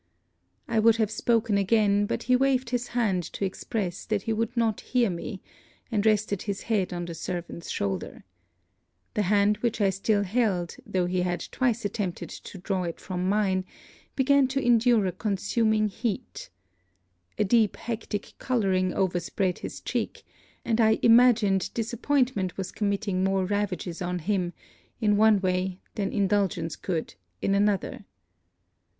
I 0.67 0.79
would 0.79 0.95
have 0.95 1.11
spoken 1.11 1.59
again, 1.59 2.07
but 2.07 2.23
he 2.23 2.35
waved 2.35 2.71
his 2.71 2.87
hand 2.97 3.21
to 3.33 3.45
express 3.45 4.03
that 4.05 4.23
he 4.23 4.33
would 4.33 4.57
not 4.57 4.81
hear 4.81 5.11
me; 5.11 5.43
and 5.91 6.03
rested 6.03 6.41
his 6.41 6.63
head 6.63 6.91
on 6.91 7.05
the 7.05 7.13
servant's 7.13 7.69
shoulder. 7.69 8.23
The 9.13 9.21
hand 9.21 9.57
which 9.57 9.79
I 9.79 9.91
still 9.91 10.23
held, 10.23 10.75
though 10.87 11.05
he 11.05 11.21
had 11.21 11.41
twice 11.51 11.85
attempted 11.85 12.31
to 12.31 12.57
draw 12.57 12.81
it 12.85 12.99
from 12.99 13.29
mine, 13.29 13.63
began 14.15 14.47
to 14.47 14.59
endure 14.65 15.05
a 15.05 15.11
consuming 15.11 15.87
heat. 15.87 16.49
A 17.37 17.43
deep 17.43 17.75
hectic 17.75 18.33
colouring 18.39 18.95
overspread 18.95 19.59
his 19.59 19.81
cheek; 19.81 20.23
and 20.65 20.81
I 20.81 20.97
imagined 21.03 21.69
disappointment 21.75 22.57
was 22.57 22.71
committing 22.71 23.23
more 23.23 23.45
ravages 23.45 24.01
on 24.01 24.17
him, 24.17 24.53
in 24.99 25.15
one 25.15 25.41
way, 25.41 25.77
than 25.93 26.11
indulgence 26.11 26.75
could, 26.75 27.13
in 27.39 27.53
another. 27.53 28.05